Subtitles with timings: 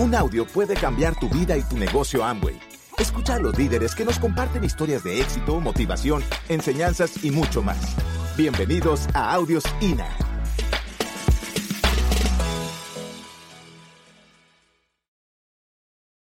[0.00, 2.58] Un audio puede cambiar tu vida y tu negocio Amway.
[2.96, 7.96] Escucha a los líderes que nos comparten historias de éxito, motivación, enseñanzas y mucho más.
[8.34, 10.08] Bienvenidos a Audios INA.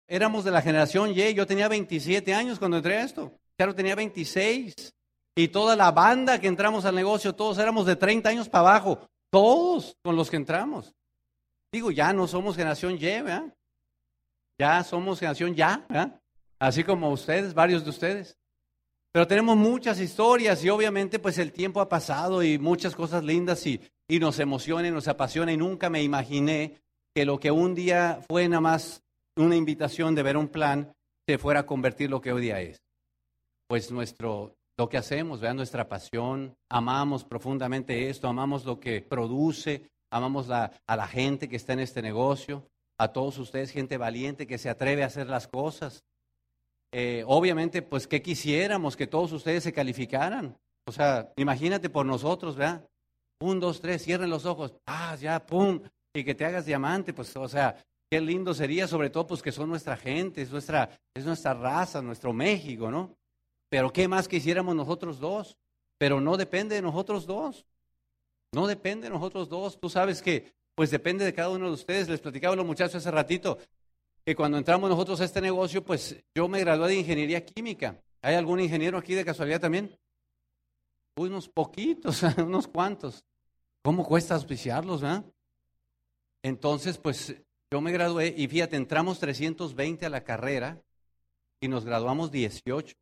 [0.06, 3.32] Éramos de la generación Y, yo tenía 27 años cuando entré a esto.
[3.58, 4.94] Charo tenía 26.
[5.34, 9.08] Y toda la banda que entramos al negocio, todos éramos de 30 años para abajo.
[9.28, 10.94] Todos con los que entramos.
[11.72, 13.55] Digo, ya no somos generación Y, ¿verdad?
[14.58, 15.86] Ya somos generación Ya.
[16.58, 18.38] Así como ustedes, varios de ustedes.
[19.12, 23.66] Pero tenemos muchas historias y obviamente pues el tiempo ha pasado y muchas cosas lindas
[23.66, 26.80] y, y nos emociona y nos apasiona y nunca me imaginé
[27.14, 29.02] que lo que un día fue nada más
[29.36, 30.94] una invitación de ver un plan
[31.26, 32.78] se fuera a convertir lo que hoy día es.
[33.68, 39.90] Pues nuestro, lo que hacemos, vean nuestra pasión, amamos profundamente esto, amamos lo que produce,
[40.10, 42.68] amamos a la gente que está en este negocio,
[42.98, 46.04] a todos ustedes, gente valiente que se atreve a hacer las cosas.
[46.92, 48.96] Eh, obviamente, pues, ¿qué quisiéramos?
[48.96, 50.56] Que todos ustedes se calificaran.
[50.86, 52.88] O sea, imagínate por nosotros, ¿verdad?
[53.40, 55.82] Un, dos, tres, cierren los ojos, ah, ya, pum,
[56.14, 57.76] y que te hagas diamante, pues, o sea,
[58.10, 62.00] qué lindo sería, sobre todo, pues, que son nuestra gente, es nuestra, es nuestra raza,
[62.00, 63.14] nuestro México, ¿no?
[63.68, 65.56] Pero ¿qué más quisiéramos nosotros dos?
[65.98, 67.66] Pero no depende de nosotros dos.
[68.54, 69.78] No depende de nosotros dos.
[69.80, 72.08] Tú sabes que, pues, depende de cada uno de ustedes.
[72.08, 73.58] Les platicaba a los muchachos hace ratito
[74.24, 78.00] que cuando entramos nosotros a este negocio, pues yo me gradué de ingeniería química.
[78.22, 79.96] ¿Hay algún ingeniero aquí de casualidad también?
[81.16, 83.24] Unos poquitos, unos cuantos.
[83.82, 85.02] ¿Cómo cuesta auspiciarlos?
[86.42, 87.36] Entonces, pues
[87.70, 90.82] yo me gradué y fíjate, entramos 320 a la carrera
[91.60, 92.96] y nos graduamos 18.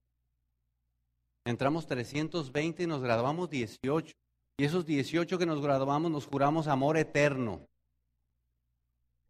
[1.47, 4.15] Entramos 320 y nos graduamos 18.
[4.57, 7.67] Y esos 18 que nos graduamos nos juramos amor eterno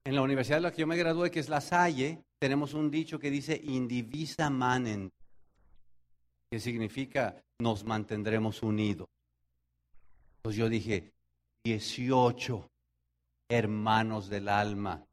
[0.05, 2.91] en la universidad de la que yo me gradué, que es La Salle, tenemos un
[2.91, 5.11] dicho que dice indivisa manen,
[6.51, 9.09] que significa nos mantendremos unidos.
[10.37, 11.15] Entonces yo dije,
[11.65, 12.71] 18
[13.49, 15.07] hermanos del alma,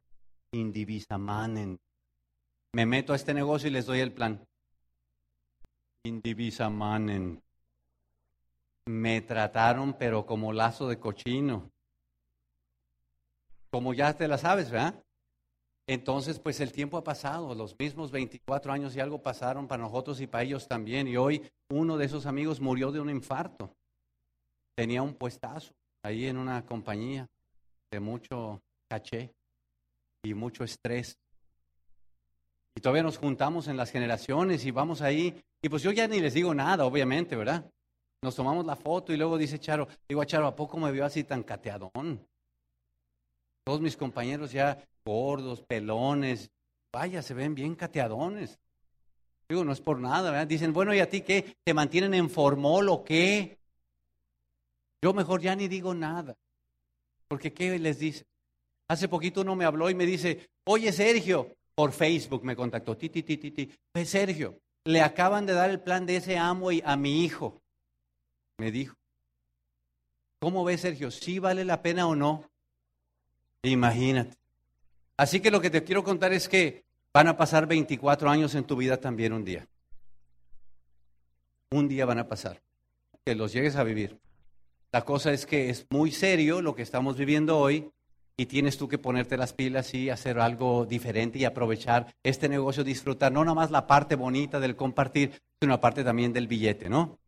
[0.51, 1.79] indivisa manen.
[2.73, 4.45] Me meto a este negocio y les doy el plan.
[6.03, 7.41] Indivisa manen.
[8.85, 11.71] Me trataron pero como lazo de cochino
[13.71, 15.01] como ya te la sabes, ¿verdad?
[15.87, 20.19] Entonces, pues el tiempo ha pasado, los mismos 24 años y algo pasaron para nosotros
[20.21, 21.07] y para ellos también.
[21.07, 23.73] Y hoy uno de esos amigos murió de un infarto.
[24.75, 27.27] Tenía un puestazo ahí en una compañía
[27.89, 29.33] de mucho caché
[30.23, 31.17] y mucho estrés.
[32.75, 35.41] Y todavía nos juntamos en las generaciones y vamos ahí.
[35.61, 37.69] Y pues yo ya ni les digo nada, obviamente, ¿verdad?
[38.23, 41.03] Nos tomamos la foto y luego dice Charo, digo a Charo, ¿a poco me vio
[41.03, 42.23] así tan cateadón?
[43.63, 46.51] Todos mis compañeros ya gordos, pelones,
[46.93, 48.59] vaya, se ven bien cateadones.
[49.49, 50.45] Digo, no es por nada, ¿verdad?
[50.45, 51.57] Dicen, bueno, ¿y a ti qué?
[51.63, 53.57] ¿Te mantienen en formol o qué?
[55.01, 56.37] Yo mejor ya ni digo nada.
[57.27, 58.27] Porque ¿qué les dice?
[58.87, 63.09] Hace poquito uno me habló y me dice, oye Sergio, por Facebook me contactó, ti,
[63.09, 63.71] ti, ti, ti, ti.
[63.91, 67.60] Pues Sergio, le acaban de dar el plan de ese amo a mi hijo.
[68.61, 68.95] Me dijo.
[70.39, 71.09] ¿Cómo ves, Sergio?
[71.09, 72.47] ¿Sí vale la pena o no?
[73.63, 74.37] Imagínate.
[75.17, 78.65] Así que lo que te quiero contar es que van a pasar 24 años en
[78.65, 79.67] tu vida también un día.
[81.71, 82.61] Un día van a pasar.
[83.25, 84.19] Que los llegues a vivir.
[84.91, 87.91] La cosa es que es muy serio lo que estamos viviendo hoy
[88.37, 92.83] y tienes tú que ponerte las pilas y hacer algo diferente y aprovechar este negocio,
[92.83, 96.89] disfrutar no nada más la parte bonita del compartir, sino la parte también del billete,
[96.91, 97.20] ¿no?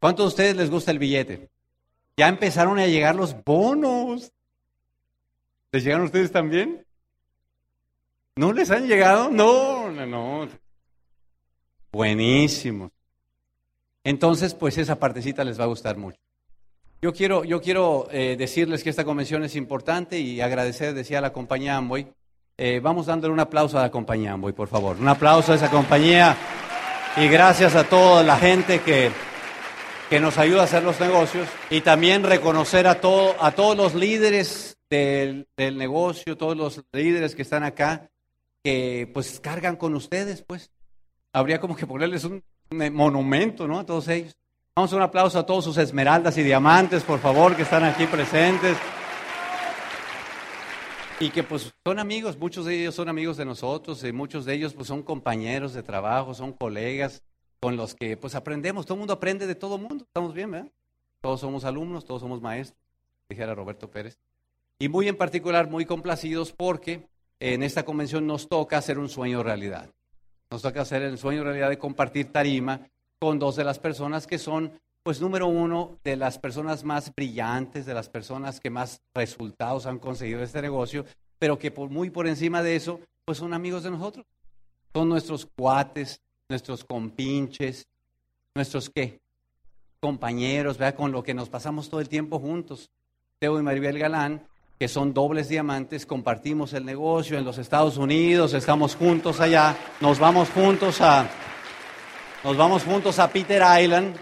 [0.00, 1.48] ¿Cuántos de ustedes les gusta el billete?
[2.16, 4.32] Ya empezaron a llegar los bonos.
[5.72, 6.86] ¿Les llegaron a ustedes también?
[8.36, 9.30] ¿No les han llegado?
[9.30, 10.48] No, no, no.
[11.92, 12.90] Buenísimos.
[14.04, 16.18] Entonces, pues esa partecita les va a gustar mucho.
[17.02, 21.32] Yo quiero, yo quiero eh, decirles que esta convención es importante y agradecer, decía la
[21.32, 22.06] compañía Amboy.
[22.56, 24.96] Eh, vamos dándole un aplauso a la compañía Amboy, por favor.
[24.96, 26.36] Un aplauso a esa compañía
[27.16, 29.10] y gracias a toda la gente que,
[30.08, 33.94] que nos ayuda a hacer los negocios y también reconocer a, todo, a todos los
[33.94, 38.08] líderes del, negocio, todos los líderes que están acá,
[38.62, 40.70] que pues cargan con ustedes, pues.
[41.32, 43.78] Habría como que ponerles un, monumento, ¿no?
[43.78, 44.34] A todos ellos.
[44.74, 48.06] Vamos a un aplauso a todos sus esmeraldas y diamantes, por favor, que están aquí
[48.06, 48.76] presentes.
[51.18, 54.54] Y que pues son amigos, muchos de ellos son amigos de nosotros, y muchos de
[54.54, 57.22] ellos pues son compañeros de trabajo, son colegas
[57.60, 60.50] con los que pues aprendemos, todo el mundo aprende de todo el mundo, estamos bien,
[60.50, 60.70] ¿verdad?
[61.20, 62.78] Todos somos alumnos, todos somos maestros,
[63.28, 64.18] dijera Roberto Pérez.
[64.78, 67.08] Y muy en particular, muy complacidos porque
[67.40, 69.90] en esta convención nos toca hacer un sueño realidad.
[70.50, 72.88] Nos toca hacer el sueño realidad de compartir tarima
[73.18, 77.86] con dos de las personas que son, pues número uno, de las personas más brillantes,
[77.86, 81.04] de las personas que más resultados han conseguido este negocio,
[81.38, 84.26] pero que por, muy por encima de eso, pues son amigos de nosotros.
[84.94, 87.86] Son nuestros cuates, nuestros compinches,
[88.54, 89.20] nuestros qué,
[90.00, 92.90] compañeros, vea, con lo que nos pasamos todo el tiempo juntos.
[93.38, 94.46] Teo y Maribel Galán,
[94.78, 100.18] que son dobles diamantes, compartimos el negocio en los Estados Unidos, estamos juntos allá, nos
[100.18, 101.28] vamos juntos a,
[102.44, 104.16] nos vamos juntos a Peter Island.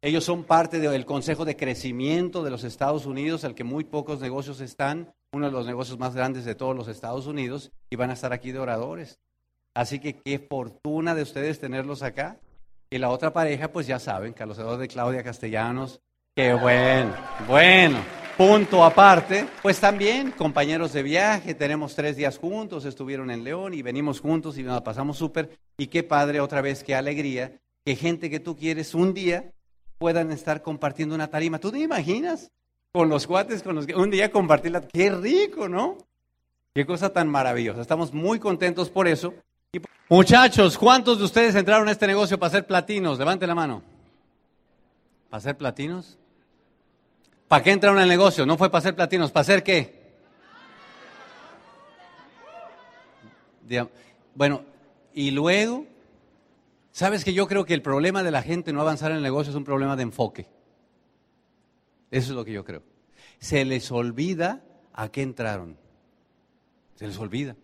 [0.00, 4.20] Ellos son parte del Consejo de Crecimiento de los Estados Unidos, al que muy pocos
[4.20, 8.10] negocios están, uno de los negocios más grandes de todos los Estados Unidos, y van
[8.10, 9.18] a estar aquí de oradores.
[9.78, 12.40] Así que qué fortuna de ustedes tenerlos acá.
[12.90, 16.00] Y la otra pareja, pues ya saben, Carlos Eduardo de Claudia Castellanos.
[16.34, 17.14] Qué bueno,
[17.46, 18.00] bueno.
[18.36, 23.82] Punto aparte, pues también compañeros de viaje, tenemos tres días juntos, estuvieron en León y
[23.82, 25.56] venimos juntos y nos pasamos súper.
[25.76, 27.52] Y qué padre otra vez, qué alegría,
[27.84, 29.52] que gente que tú quieres un día
[29.98, 31.60] puedan estar compartiendo una tarima.
[31.60, 32.50] ¿Tú te imaginas?
[32.90, 34.80] Con los cuates, con los que un día compartirla.
[34.88, 35.98] Qué rico, ¿no?
[36.74, 37.80] Qué cosa tan maravillosa.
[37.80, 39.34] Estamos muy contentos por eso.
[40.10, 43.18] Muchachos, ¿cuántos de ustedes entraron a este negocio para hacer platinos?
[43.18, 43.82] Levante la mano.
[45.28, 46.16] ¿Para hacer platinos?
[47.46, 48.46] ¿Para qué entraron al negocio?
[48.46, 49.98] No fue para hacer platinos, ¿para hacer qué?
[54.34, 54.62] Bueno,
[55.12, 55.86] y luego,
[56.90, 59.50] ¿sabes que yo creo que el problema de la gente no avanzar en el negocio
[59.50, 60.48] es un problema de enfoque?
[62.10, 62.82] Eso es lo que yo creo.
[63.38, 65.76] Se les olvida a qué entraron.
[66.94, 67.56] Se les olvida.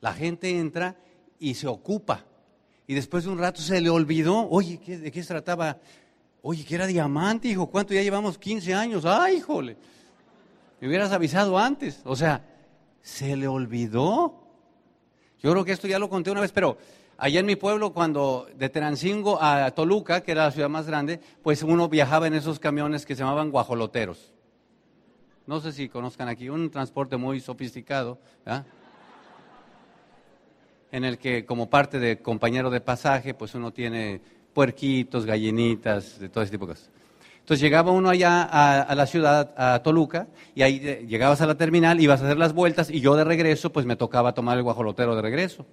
[0.00, 0.96] La gente entra
[1.38, 2.24] y se ocupa.
[2.86, 5.78] Y después de un rato se le olvidó, oye, ¿de qué se trataba?
[6.42, 8.38] Oye, que era diamante, hijo, ¿cuánto ya llevamos?
[8.38, 9.04] 15 años.
[9.04, 9.76] ¡Ay, híjole!
[10.80, 12.00] Me hubieras avisado antes.
[12.04, 12.44] O sea,
[13.02, 14.34] se le olvidó.
[15.42, 16.78] Yo creo que esto ya lo conté una vez, pero
[17.18, 21.20] allá en mi pueblo, cuando de Terancingo a Toluca, que era la ciudad más grande,
[21.42, 24.32] pues uno viajaba en esos camiones que se llamaban guajoloteros.
[25.46, 28.18] No sé si conozcan aquí, un transporte muy sofisticado.
[28.44, 28.66] ¿verdad?
[30.92, 34.20] En el que como parte de compañero de pasaje, pues uno tiene
[34.52, 36.90] puerquitos, gallinitas, de todo ese tipo de cosas.
[37.46, 42.00] Entonces llegaba uno allá a, la ciudad, a Toluca, y ahí llegabas a la terminal,
[42.00, 45.14] ibas a hacer las vueltas, y yo de regreso, pues me tocaba tomar el guajolotero
[45.14, 45.64] de regreso.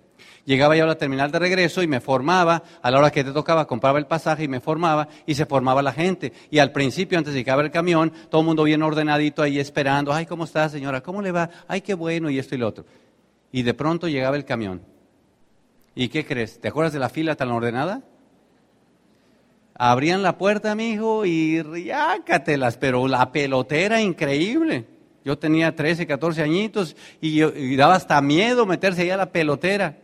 [0.45, 3.31] Llegaba yo a la terminal de regreso y me formaba, a la hora que te
[3.31, 6.31] tocaba, compraba el pasaje y me formaba, y se formaba la gente.
[6.51, 10.13] Y al principio, antes de llegar el camión, todo el mundo bien ordenadito ahí esperando,
[10.13, 11.01] ay, ¿cómo está señora?
[11.01, 11.49] ¿Cómo le va?
[11.67, 12.85] Ay, qué bueno, y esto y lo otro.
[13.51, 14.92] Y de pronto llegaba el camión
[15.95, 16.59] ¿Y qué crees?
[16.59, 18.01] ¿Te acuerdas de la fila tan ordenada?
[19.75, 24.85] Abrían la puerta, mi hijo, y riácatelas, pero la pelotera increíble.
[25.23, 29.97] Yo tenía 13, 14 añitos y, y daba hasta miedo meterse allá a la pelotera.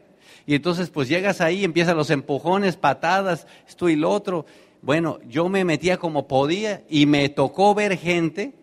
[0.45, 4.45] Y entonces pues llegas ahí, empiezan los empujones, patadas, esto y lo otro.
[4.81, 8.53] Bueno, yo me metía como podía y me tocó ver gente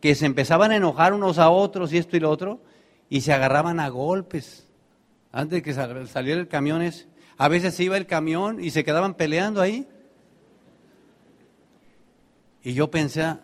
[0.00, 2.60] que se empezaban a enojar unos a otros y esto y lo otro
[3.08, 4.65] y se agarraban a golpes
[5.36, 6.82] antes de que saliera el camión
[7.36, 9.86] A veces se iba el camión y se quedaban peleando ahí.
[12.62, 13.36] Y yo pensé,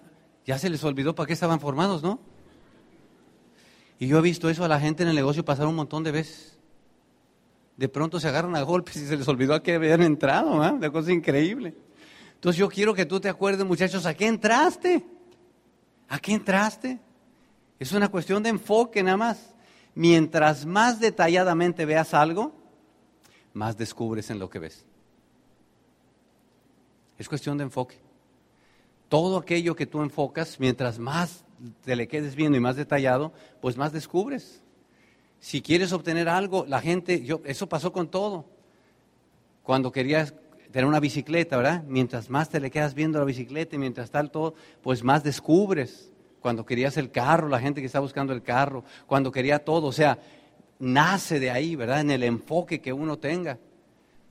[0.46, 2.18] ya se les olvidó para qué estaban formados, ¿no?
[3.98, 6.12] Y yo he visto eso a la gente en el negocio pasar un montón de
[6.12, 6.58] veces.
[7.76, 10.70] De pronto se agarran a golpes y se les olvidó a qué habían entrado, ¿eh?
[10.70, 11.74] Una cosa increíble.
[12.36, 15.04] Entonces yo quiero que tú te acuerdes, muchachos, ¿a qué entraste?
[16.08, 16.98] ¿A qué entraste?
[17.78, 19.52] Es una cuestión de enfoque nada más
[19.94, 22.52] mientras más detalladamente veas algo,
[23.52, 24.84] más descubres en lo que ves.
[27.18, 27.96] Es cuestión de enfoque.
[29.08, 31.44] Todo aquello que tú enfocas, mientras más
[31.84, 34.62] te le quedes viendo y más detallado, pues más descubres.
[35.38, 38.46] Si quieres obtener algo, la gente, yo, eso pasó con todo.
[39.62, 40.34] Cuando querías
[40.70, 41.84] tener una bicicleta, ¿verdad?
[41.86, 46.11] Mientras más te le quedas viendo la bicicleta y mientras tal todo, pues más descubres
[46.42, 49.92] cuando querías el carro, la gente que está buscando el carro, cuando quería todo, o
[49.92, 50.18] sea,
[50.80, 52.00] nace de ahí, ¿verdad?
[52.00, 53.58] En el enfoque que uno tenga.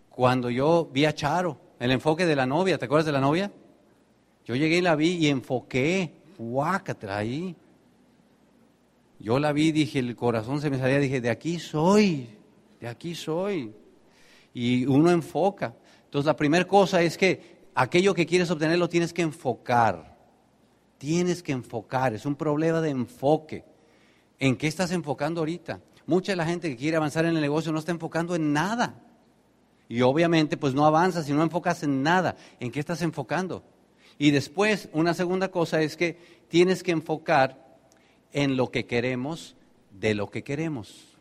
[0.10, 3.50] Cuando yo vi a Charo, el enfoque de la novia, ¿te acuerdas de la novia?
[4.46, 7.56] Yo llegué y la vi y enfoqué, guácatela ahí.
[9.18, 12.28] Yo la vi, dije, el corazón se me salía, dije, de aquí soy,
[12.82, 13.72] de aquí soy.
[14.54, 15.74] Y uno enfoca.
[16.06, 20.11] Entonces la primera cosa es que aquello que quieres obtener lo tienes que enfocar.
[21.02, 23.66] Tienes que enfocar, es un problema de enfoque.
[24.38, 25.82] ¿En qué estás enfocando ahorita?
[26.06, 29.02] Mucha de la gente que quiere avanzar en el negocio no está enfocando en nada.
[29.90, 32.36] Y obviamente pues no avanzas si no enfocas en nada.
[32.60, 33.64] ¿En qué estás enfocando?
[34.20, 37.80] Y después, una segunda cosa es que tienes que enfocar
[38.32, 39.56] en lo que queremos
[39.90, 41.18] de lo que queremos.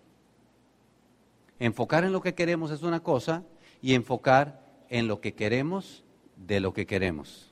[1.58, 3.44] Enfocar en lo que queremos es una cosa
[3.80, 4.60] y enfocar
[4.90, 6.04] en lo que queremos
[6.36, 7.50] de lo que queremos.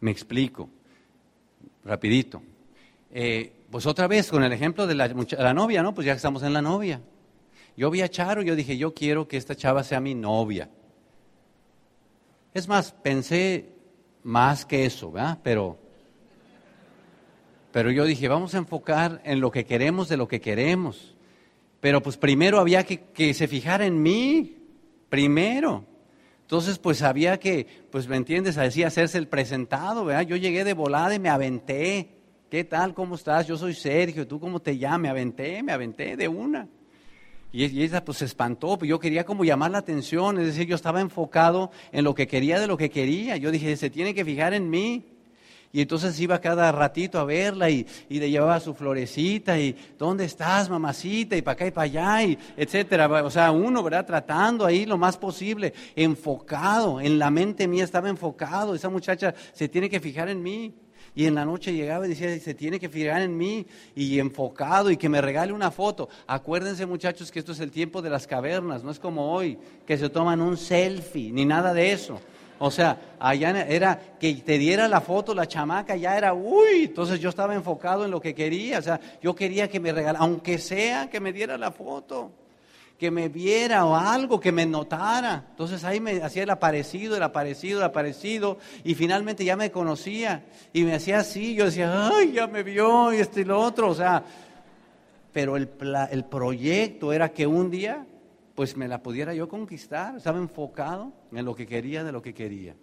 [0.00, 0.68] Me explico,
[1.84, 2.42] rapidito.
[3.10, 5.08] Eh, pues otra vez con el ejemplo de la,
[5.54, 5.94] novia, ¿no?
[5.94, 7.00] Pues ya estamos en la novia.
[7.76, 10.70] Yo vi a Charo, yo dije, yo quiero que esta chava sea mi novia.
[12.54, 13.72] Es más, pensé
[14.24, 15.38] más que eso, ¿verdad?
[15.42, 15.78] Pero,
[17.70, 21.14] pero yo dije, vamos a enfocar en lo que queremos de lo que queremos.
[21.80, 24.56] Pero pues primero había que, que se fijara en mí,
[25.08, 25.84] primero.
[26.48, 30.22] Entonces, pues había que, pues me entiendes, así hacerse el presentado, ¿verdad?
[30.22, 32.08] Yo llegué de volada y me aventé.
[32.50, 32.94] ¿Qué tal?
[32.94, 33.46] ¿Cómo estás?
[33.46, 34.26] Yo soy Sergio.
[34.26, 35.00] ¿Tú cómo te llamas?
[35.00, 36.66] Me aventé, me aventé de una.
[37.52, 40.74] Y, ella pues se espantó, pues yo quería como llamar la atención, es decir, yo
[40.74, 43.36] estaba enfocado en lo que quería de lo que quería.
[43.36, 45.04] Yo dije, se tiene que fijar en mí.
[45.72, 50.70] Y entonces iba cada ratito a verla y, le llevaba su florecita y ¿dónde estás,
[50.70, 51.36] mamacita?
[51.36, 53.06] Y para acá y para allá, y etcétera.
[53.24, 54.06] O sea, uno, ¿verdad?
[54.06, 58.74] Tratando ahí lo más posible, enfocado, en la mente mía estaba enfocado.
[58.74, 60.74] Esa muchacha se tiene que fijar en mí.
[61.14, 64.90] Y en la noche llegaba y decía, se tiene que fijar en mí y enfocado
[64.90, 66.08] y que me regale una foto.
[66.26, 69.98] Acuérdense muchachos que esto es el tiempo de las cavernas, no es como hoy, que
[69.98, 72.20] se toman un selfie, ni nada de eso.
[72.60, 77.20] O sea, allá era que te diera la foto la chamaca, ya era, uy, entonces
[77.20, 80.58] yo estaba enfocado en lo que quería, o sea, yo quería que me regalara, aunque
[80.58, 82.32] sea que me diera la foto,
[82.98, 85.44] que me viera o algo, que me notara.
[85.50, 90.42] Entonces ahí me hacía el aparecido, el aparecido, el aparecido, y finalmente ya me conocía
[90.72, 93.88] y me hacía así, yo decía, ay, ya me vio y esto y lo otro,
[93.90, 94.24] o sea,
[95.32, 95.68] pero el,
[96.10, 98.04] el proyecto era que un día
[98.58, 100.16] pues me la pudiera yo conquistar.
[100.16, 102.74] Estaba enfocado en lo que quería, de lo que quería.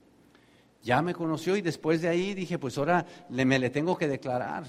[0.82, 4.08] Ya me conoció y después de ahí dije, pues ahora le, me le tengo que
[4.08, 4.64] declarar.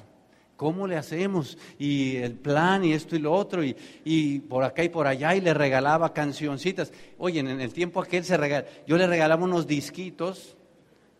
[0.57, 1.59] ¿Cómo le hacemos?
[1.79, 5.41] Y el plan y esto y lo otro, y, por acá y por allá, y
[5.41, 6.93] le regalaba cancioncitas.
[7.19, 10.57] Oye, en el tiempo aquel se regal, yo le regalaba unos disquitos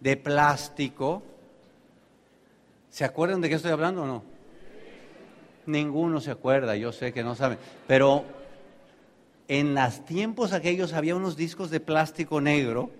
[0.01, 1.23] de plástico.
[2.91, 4.25] ¿Se acuerdan de qué estoy hablando o no?
[5.67, 7.59] Ninguno se acuerda, yo sé que no saben.
[7.87, 8.25] Pero
[9.49, 12.91] en los tiempos aquellos había unos discos de plástico negro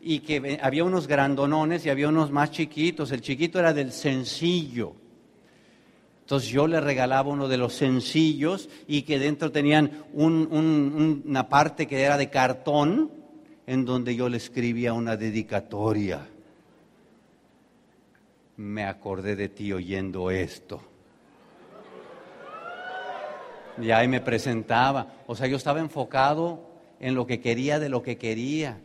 [0.00, 3.12] y que había unos grandonones y había unos más chiquitos.
[3.12, 4.94] El chiquito era del sencillo.
[6.20, 12.00] Entonces yo le regalaba uno de los sencillos y que dentro tenían una parte que
[12.00, 13.10] era de cartón
[13.66, 16.26] en donde yo le escribía una dedicatoria.
[18.56, 20.91] Me acordé de ti oyendo esto.
[23.80, 25.06] Y ahí me presentaba.
[25.26, 26.68] O sea, yo estaba enfocado
[27.00, 28.80] en lo que quería de lo que quería.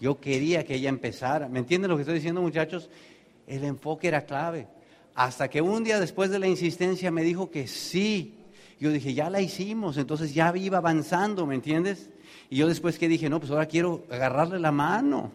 [0.00, 1.48] Yo quería que ella empezara.
[1.48, 2.90] ¿Me entienden lo que estoy diciendo, muchachos?
[3.46, 4.66] El enfoque era clave.
[5.14, 8.34] Hasta que un día después de la insistencia me dijo que sí.
[8.78, 12.10] Yo dije, ya la hicimos, entonces ya iba avanzando, ¿me entiendes?
[12.50, 15.32] Y yo después que dije, no, pues ahora quiero agarrarle la mano.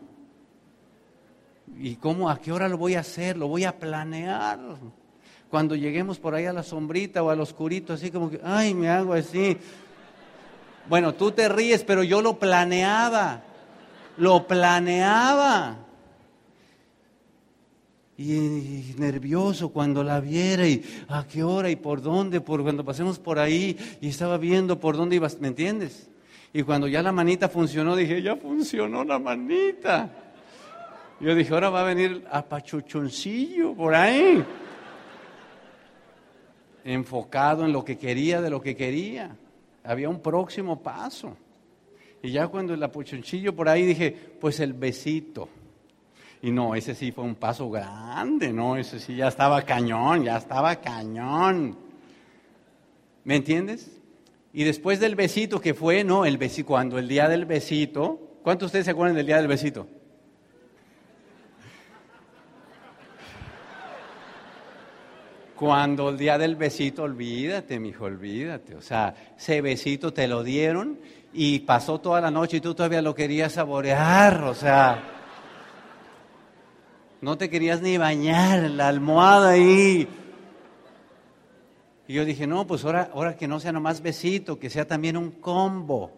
[1.75, 2.29] ¿Y cómo?
[2.29, 3.37] ¿A qué hora lo voy a hacer?
[3.37, 4.59] Lo voy a planear
[5.51, 8.87] cuando lleguemos por ahí a la sombrita o al oscurito, así como que, ay, me
[8.87, 9.57] hago así.
[10.87, 13.43] Bueno, tú te ríes, pero yo lo planeaba,
[14.15, 15.77] lo planeaba.
[18.17, 23.19] Y, nervioso cuando la viera y a qué hora y por dónde, por cuando pasemos
[23.19, 26.09] por ahí y estaba viendo por dónde ibas, ¿me entiendes?
[26.53, 30.09] Y cuando ya la manita funcionó, dije, ya funcionó la manita.
[31.19, 34.45] Yo dije, ahora va a venir a pachuchoncillo por ahí
[36.83, 39.35] enfocado en lo que quería de lo que quería.
[39.83, 41.35] Había un próximo paso.
[42.23, 45.49] Y ya cuando el apuchonchillo por ahí dije, pues el besito.
[46.41, 50.37] Y no, ese sí fue un paso grande, no, ese sí ya estaba cañón, ya
[50.37, 51.77] estaba cañón.
[53.23, 54.01] ¿Me entiendes?
[54.53, 58.65] Y después del besito que fue, no, el besito, cuando el día del besito, ¿cuántos
[58.65, 59.87] de ustedes se acuerdan del día del besito?
[65.61, 68.73] Cuando el día del besito, olvídate, mijo, olvídate.
[68.73, 70.97] O sea, ese besito te lo dieron
[71.33, 74.41] y pasó toda la noche y tú todavía lo querías saborear.
[74.45, 75.03] O sea,
[77.21, 80.07] no te querías ni bañar, la almohada ahí.
[82.07, 85.15] Y yo dije, no, pues ahora, ahora que no sea nomás besito, que sea también
[85.15, 86.09] un combo.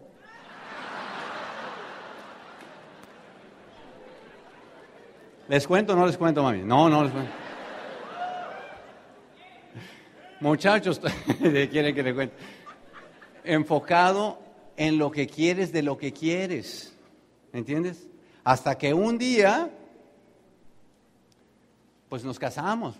[5.48, 6.62] ¿Les cuento o no les cuento, mami?
[6.62, 7.43] No, no les cuento.
[10.40, 11.00] Muchachos,
[11.38, 12.34] quieren que le cuente.
[13.44, 14.38] Enfocado
[14.76, 16.94] en lo que quieres de lo que quieres.
[17.52, 18.06] ¿Me entiendes?
[18.42, 19.70] Hasta que un día,
[22.08, 22.96] pues nos casamos.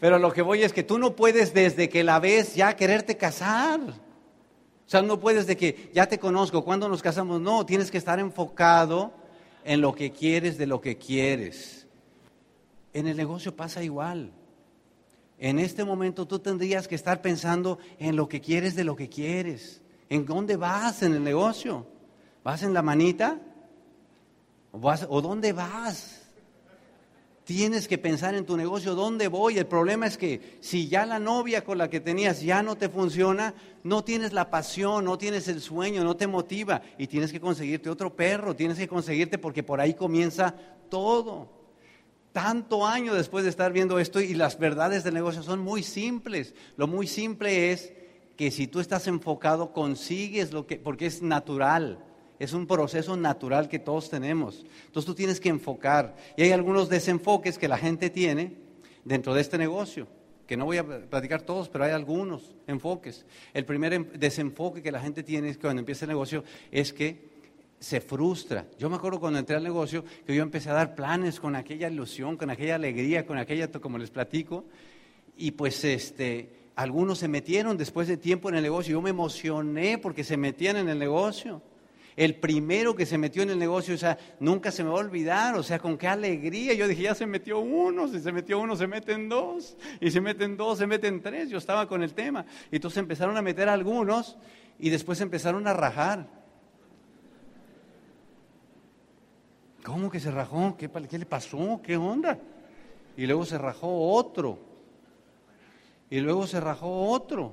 [0.00, 3.16] Pero lo que voy es que tú no puedes desde que la ves ya quererte
[3.16, 3.80] casar.
[3.80, 7.40] O sea, no puedes de que ya te conozco, cuando nos casamos?
[7.40, 9.12] No, tienes que estar enfocado
[9.64, 11.81] en lo que quieres de lo que quieres.
[12.92, 14.32] En el negocio pasa igual.
[15.38, 19.08] En este momento tú tendrías que estar pensando en lo que quieres de lo que
[19.08, 19.82] quieres.
[20.08, 21.86] ¿En dónde vas en el negocio?
[22.44, 23.40] ¿Vas en la manita?
[24.70, 26.20] ¿O, vas, ¿o dónde vas?
[27.44, 29.58] Tienes que pensar en tu negocio, ¿dónde voy?
[29.58, 32.88] El problema es que si ya la novia con la que tenías ya no te
[32.88, 37.40] funciona, no tienes la pasión, no tienes el sueño, no te motiva y tienes que
[37.40, 40.54] conseguirte otro perro, tienes que conseguirte porque por ahí comienza
[40.88, 41.61] todo.
[42.32, 46.54] Tanto año después de estar viendo esto y las verdades del negocio son muy simples.
[46.76, 47.92] Lo muy simple es
[48.36, 52.02] que si tú estás enfocado consigues lo que, porque es natural.
[52.38, 54.64] Es un proceso natural que todos tenemos.
[54.86, 56.16] Entonces tú tienes que enfocar.
[56.36, 58.56] Y hay algunos desenfoques que la gente tiene
[59.04, 60.08] dentro de este negocio,
[60.46, 63.26] que no voy a platicar todos, pero hay algunos enfoques.
[63.52, 67.31] El primer em, desenfoque que la gente tiene cuando empieza el negocio es que
[67.82, 68.66] se frustra.
[68.78, 71.88] Yo me acuerdo cuando entré al negocio que yo empecé a dar planes con aquella
[71.88, 74.64] ilusión, con aquella alegría, con aquella, como les platico,
[75.36, 78.92] y pues este, algunos se metieron después de tiempo en el negocio.
[78.92, 81.60] Yo me emocioné porque se metían en el negocio.
[82.14, 85.00] El primero que se metió en el negocio, o sea, nunca se me va a
[85.00, 86.74] olvidar, o sea, con qué alegría.
[86.74, 90.20] Yo dije, ya se metió uno, si se metió uno, se meten dos, y se
[90.20, 91.50] meten dos, se meten tres.
[91.50, 92.46] Yo estaba con el tema.
[92.70, 94.36] Y entonces empezaron a meter algunos
[94.78, 96.41] y después empezaron a rajar.
[99.84, 100.76] ¿Cómo que se rajó?
[100.76, 101.80] ¿Qué, ¿Qué le pasó?
[101.82, 102.38] ¿Qué onda?
[103.16, 104.58] Y luego se rajó otro.
[106.08, 107.52] Y luego se rajó otro.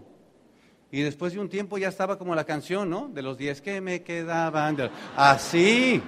[0.92, 3.08] Y después de un tiempo ya estaba como la canción, ¿no?
[3.08, 4.78] De los diez que me quedaban.
[5.16, 6.02] Así.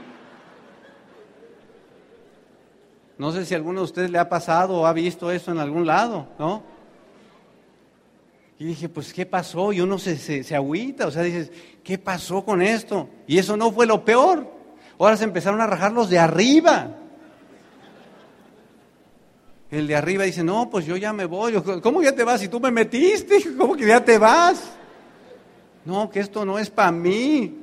[3.18, 5.60] No sé si a alguno de ustedes le ha pasado o ha visto eso en
[5.60, 6.63] algún lado, ¿no?
[8.58, 9.74] Y dije, pues, ¿qué pasó?
[9.74, 11.51] Y uno se, se, se agüita, o sea, dices,
[11.84, 13.10] ¿qué pasó con esto?
[13.27, 14.60] Y eso no fue lo peor.
[15.01, 16.96] Ahora se empezaron a rajar los de arriba.
[19.72, 21.53] El de arriba dice, no, pues yo ya me voy.
[21.81, 22.40] ¿Cómo ya te vas?
[22.40, 24.74] Si tú me metiste, ¿cómo que ya te vas?
[25.85, 27.57] No, que esto no es para mí.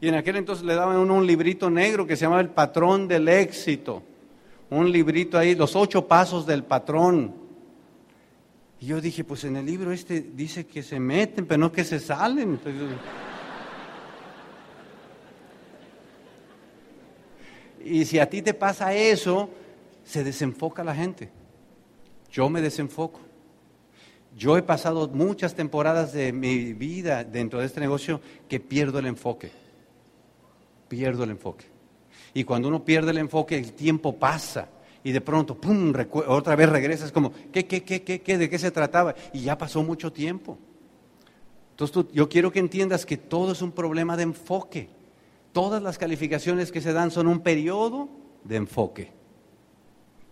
[0.00, 3.06] Y en aquel entonces le daban uno un librito negro que se llamaba El Patrón
[3.06, 4.02] del Éxito.
[4.70, 7.32] Un librito ahí, los ocho pasos del patrón.
[8.80, 11.84] Y yo dije, pues en el libro este dice que se meten, pero no que
[11.84, 12.58] se salen.
[17.84, 19.50] Y si a ti te pasa eso,
[20.04, 21.30] se desenfoca la gente.
[22.30, 23.20] Yo me desenfoco.
[24.36, 29.06] Yo he pasado muchas temporadas de mi vida dentro de este negocio que pierdo el
[29.06, 29.50] enfoque.
[30.88, 31.66] Pierdo el enfoque.
[32.32, 34.68] Y cuando uno pierde el enfoque, el tiempo pasa.
[35.02, 35.92] Y de pronto, ¡pum!,
[36.28, 39.14] otra vez regresas como, ¿qué, qué, qué, qué, qué, de qué se trataba?
[39.32, 40.58] Y ya pasó mucho tiempo.
[41.72, 44.90] Entonces yo quiero que entiendas que todo es un problema de enfoque.
[45.52, 48.08] Todas las calificaciones que se dan son un periodo
[48.44, 49.12] de enfoque.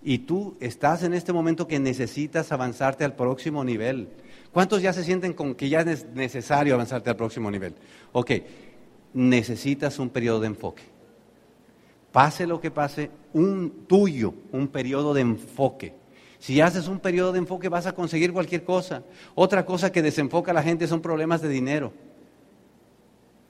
[0.02, 4.08] Y tú estás en este momento que necesitas avanzarte al próximo nivel.
[4.52, 7.74] ¿Cuántos ya se sienten con que ya es necesario avanzarte al próximo nivel?
[8.12, 8.32] Ok,
[9.12, 10.84] necesitas un periodo de enfoque.
[12.12, 15.94] Pase lo que pase, un tuyo, un periodo de enfoque.
[16.38, 19.02] Si haces un periodo de enfoque vas a conseguir cualquier cosa.
[19.34, 21.92] Otra cosa que desenfoca a la gente son problemas de dinero.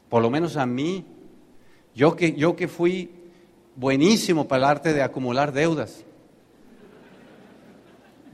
[0.09, 1.05] Por lo menos a mí,
[1.99, 3.11] yo que, yo que fui
[3.75, 6.05] buenísimo para el arte de acumular deudas.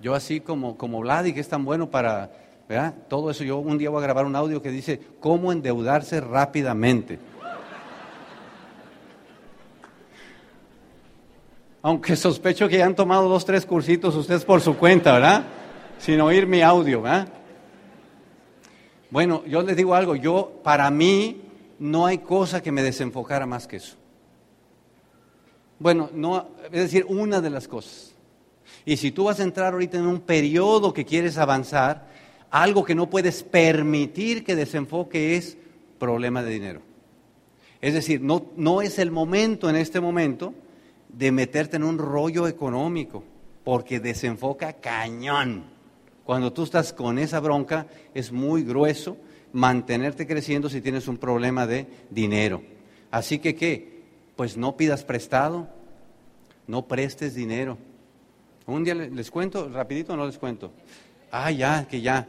[0.02, 2.30] Yo así como, como Vladi, que es tan bueno para,
[2.68, 2.94] ¿verdad?
[3.08, 7.18] Todo eso, yo un día voy a grabar un audio que dice, ¿cómo endeudarse rápidamente?
[11.80, 15.42] Aunque sospecho que ya han tomado dos, tres cursitos ustedes por su cuenta, ¿verdad?
[15.98, 17.28] Sin oír mi audio, ¿verdad?
[19.08, 21.43] Bueno, yo les digo algo, yo, para mí,
[21.78, 23.96] no hay cosa que me desenfocara más que eso.
[25.78, 28.14] Bueno, no, es decir, una de las cosas.
[28.84, 32.08] Y si tú vas a entrar ahorita en un periodo que quieres avanzar,
[32.50, 35.56] algo que no puedes permitir que desenfoque es
[35.98, 36.80] problema de dinero.
[37.80, 40.54] Es decir, no, no es el momento en este momento
[41.08, 43.22] de meterte en un rollo económico,
[43.62, 45.64] porque desenfoca cañón.
[46.24, 49.16] Cuando tú estás con esa bronca, es muy grueso
[49.54, 52.62] mantenerte creciendo si tienes un problema de dinero.
[53.10, 54.02] Así que, ¿qué?
[54.36, 55.68] Pues no pidas prestado,
[56.66, 57.78] no prestes dinero.
[58.66, 60.72] Un día les cuento, rapidito o no les cuento.
[61.30, 62.28] Ah, ya, que ya.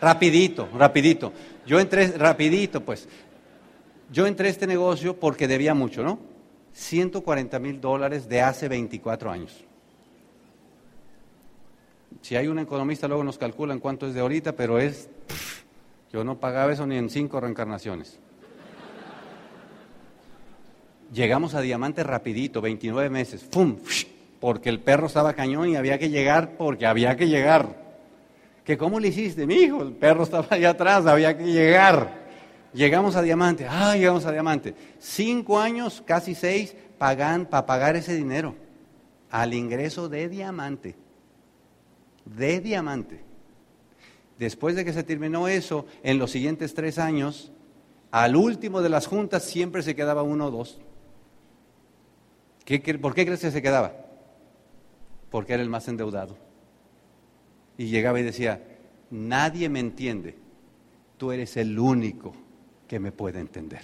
[0.00, 1.32] Rapidito, rapidito.
[1.66, 3.08] Yo entré, rapidito, pues.
[4.10, 6.18] Yo entré a este negocio porque debía mucho, ¿no?
[6.72, 9.67] 140 mil dólares de hace 24 años.
[12.22, 15.08] Si hay un economista, luego nos calculan cuánto es de ahorita, pero es.
[16.12, 18.18] Yo no pagaba eso ni en cinco reencarnaciones.
[21.12, 23.76] Llegamos a diamante rapidito, 29 meses, ¡fum!
[24.40, 27.88] Porque el perro estaba cañón y había que llegar porque había que llegar.
[28.64, 29.82] ¿Que cómo le hiciste, mi hijo?
[29.82, 32.28] El perro estaba allá atrás, había que llegar.
[32.74, 34.74] Llegamos a diamante, ah, llegamos a diamante.
[34.98, 38.54] Cinco años, casi seis, pagan para pagar ese dinero
[39.30, 40.94] al ingreso de diamante.
[42.36, 43.20] De diamante.
[44.38, 47.50] Después de que se terminó eso, en los siguientes tres años,
[48.10, 50.78] al último de las juntas siempre se quedaba uno o dos.
[53.00, 53.92] ¿Por qué crees que se quedaba?
[55.30, 56.36] Porque era el más endeudado.
[57.76, 58.62] Y llegaba y decía,
[59.10, 60.36] nadie me entiende,
[61.16, 62.34] tú eres el único
[62.86, 63.82] que me puede entender.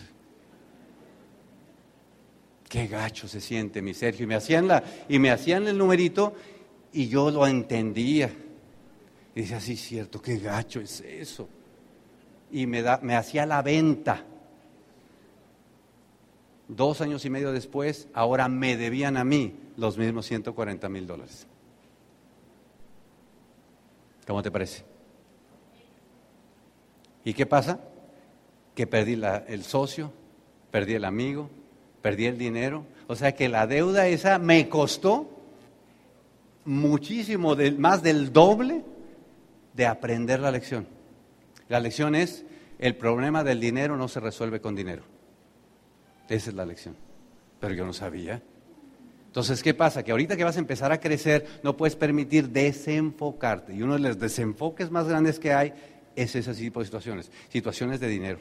[2.68, 4.24] Qué gacho se siente mi Sergio.
[4.24, 6.34] Y me hacían, la, y me hacían el numerito
[6.94, 8.32] y yo lo entendía.
[9.34, 11.48] Y decía, sí, cierto, qué gacho es eso.
[12.52, 14.24] Y me, da, me hacía la venta.
[16.68, 21.48] Dos años y medio después, ahora me debían a mí los mismos 140 mil dólares.
[24.24, 24.84] ¿Cómo te parece?
[27.24, 27.80] ¿Y qué pasa?
[28.74, 30.12] Que perdí el socio,
[30.70, 31.50] perdí el amigo,
[32.02, 32.86] perdí el dinero.
[33.08, 35.33] O sea que la deuda esa me costó
[36.64, 38.84] muchísimo, más del doble
[39.74, 40.86] de aprender la lección.
[41.68, 42.44] La lección es,
[42.78, 45.02] el problema del dinero no se resuelve con dinero.
[46.28, 46.96] Esa es la lección.
[47.60, 48.42] Pero yo no sabía.
[49.26, 50.02] Entonces, ¿qué pasa?
[50.02, 53.74] Que ahorita que vas a empezar a crecer, no puedes permitir desenfocarte.
[53.74, 55.72] Y uno de los desenfoques más grandes que hay
[56.14, 58.38] es ese tipo de situaciones, situaciones de dinero.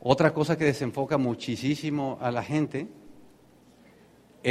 [0.00, 2.86] Otra cosa que desenfoca muchísimo a la gente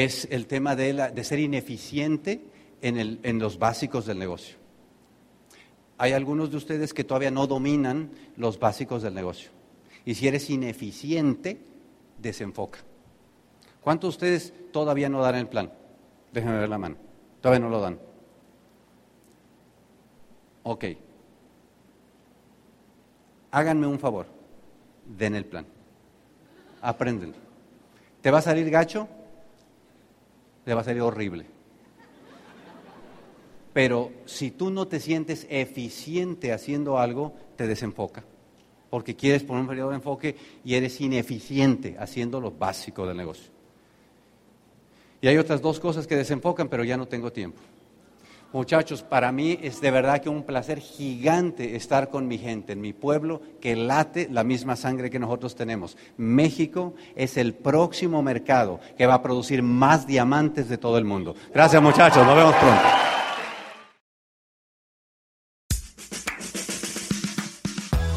[0.04, 2.46] es el tema de, ser ineficiente
[2.82, 4.58] en los básicos del negocio.
[5.98, 9.50] Hay algunos de ustedes que todavía no dominan los básicos del negocio.
[10.06, 11.60] Y si eres ineficiente,
[12.20, 12.80] desenfoca.
[13.82, 15.72] ¿Cuántos de ustedes todavía no dan el plan?
[16.32, 16.98] Déjenme ver la mano.
[17.42, 18.00] Todavía no lo dan.
[20.64, 20.86] Ok.
[23.50, 24.28] Háganme un favor.
[25.06, 25.66] Den el plan.
[26.82, 27.34] Aprenden.
[28.22, 29.08] ¿Te va a salir gacho?
[30.68, 31.46] Te va a salir horrible.
[33.72, 38.26] Pero si tú no te sientes eficiente haciendo algo, te desenfoca
[38.90, 43.52] porque quieres poner un periodo de enfoque y eres ineficiente haciendo lo básico del negocio.
[45.22, 47.62] Y hay otras dos cosas que desenfocan, pero ya no tengo tiempo.
[48.54, 52.82] Muchachos, para mí es de verdad que un placer gigante estar con mi gente, en
[52.82, 55.98] mi pueblo, que late la misma sangre que nosotros tenemos.
[56.16, 61.36] México es el próximo mercado que va a producir más diamantes de todo el mundo.
[61.54, 62.84] Gracias muchachos, nos vemos pronto.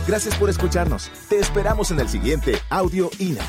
[0.06, 1.10] Gracias por escucharnos.
[1.28, 3.44] Te esperamos en el siguiente Audio INA.